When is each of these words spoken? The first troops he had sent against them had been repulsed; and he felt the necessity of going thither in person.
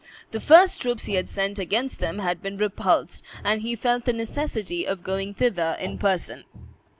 The 0.31 0.39
first 0.39 0.81
troops 0.81 1.05
he 1.05 1.13
had 1.13 1.29
sent 1.29 1.59
against 1.59 1.99
them 1.99 2.17
had 2.17 2.41
been 2.41 2.57
repulsed; 2.57 3.23
and 3.43 3.61
he 3.61 3.75
felt 3.75 4.05
the 4.05 4.13
necessity 4.13 4.83
of 4.83 5.03
going 5.03 5.35
thither 5.35 5.77
in 5.79 5.99
person. 5.99 6.45